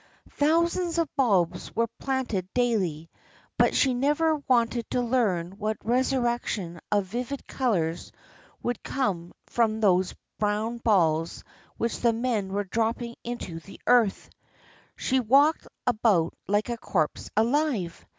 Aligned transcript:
Thousands 0.31 0.97
of 0.97 1.15
bulbs 1.15 1.75
were 1.75 1.85
being 1.85 1.97
planted 1.99 2.49
daily, 2.55 3.11
but 3.55 3.75
she 3.75 3.93
never 3.93 4.37
wanted 4.47 4.89
to 4.89 5.01
learn 5.03 5.59
what 5.59 5.77
resurrection 5.83 6.79
of 6.91 7.05
vivid 7.05 7.45
colour 7.45 7.95
would 8.63 8.81
come 8.81 9.31
from 9.45 9.79
those 9.79 10.15
brown 10.39 10.79
balls 10.79 11.43
which 11.77 11.99
the 11.99 12.13
men 12.13 12.51
were 12.51 12.63
dropping 12.63 13.15
into 13.23 13.59
the 13.59 13.79
earth. 13.85 14.31
She 14.95 15.19
walked 15.19 15.67
about 15.85 16.33
like 16.47 16.69
a 16.69 16.77
corpse 16.77 17.29
alive! 17.37 18.03